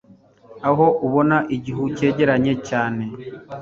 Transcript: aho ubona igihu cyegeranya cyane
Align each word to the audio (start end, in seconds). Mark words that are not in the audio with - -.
aho 0.69 0.85
ubona 1.05 1.37
igihu 1.55 1.83
cyegeranya 1.95 2.53
cyane 2.67 3.03